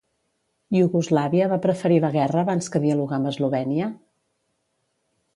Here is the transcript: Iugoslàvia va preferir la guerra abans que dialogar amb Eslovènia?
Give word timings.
Iugoslàvia 0.75 1.49
va 1.51 1.59
preferir 1.65 1.99
la 2.05 2.09
guerra 2.15 2.41
abans 2.43 2.69
que 2.75 2.81
dialogar 2.85 3.19
amb 3.19 3.29
Eslovènia? 3.33 3.91